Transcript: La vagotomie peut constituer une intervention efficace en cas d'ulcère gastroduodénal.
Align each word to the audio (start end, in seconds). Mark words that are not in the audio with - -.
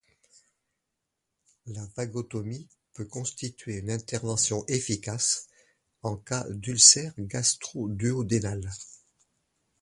La 1.67 1.85
vagotomie 1.95 2.67
peut 2.95 3.05
constituer 3.05 3.77
une 3.77 3.91
intervention 3.91 4.65
efficace 4.67 5.45
en 6.01 6.17
cas 6.17 6.43
d'ulcère 6.49 7.13
gastroduodénal. 7.19 8.67